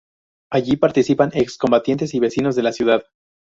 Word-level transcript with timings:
Allí 0.51 0.77
participan 0.77 1.29
ex 1.35 1.57
combatientes 1.59 2.15
y 2.15 2.19
vecinos 2.19 2.55
de 2.55 2.63
la 2.63 2.71
ciudad. 2.71 3.03